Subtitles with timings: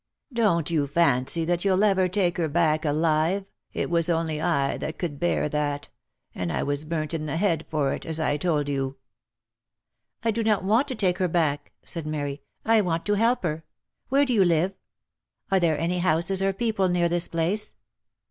[0.33, 4.97] Don't you fancy that you'll ever take her back alive, it was only I that
[4.97, 5.89] could bear that,
[6.33, 8.97] and I was burnt in the head for it, as I told you."
[10.25, 12.41] «I do not want to take her back," said Mary,"
[12.75, 13.63] I want to help her.
[14.09, 14.75] Where do you live?
[15.51, 17.75] Are there any houses or people near this place